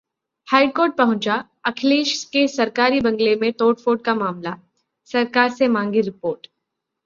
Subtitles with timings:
[0.47, 1.35] high court पहुंचा
[1.65, 4.55] अखिलेश के सरकारी बंगले में तोड़फोड़ का मामला,
[5.09, 6.47] सरकार से मांगी रिपोर्ट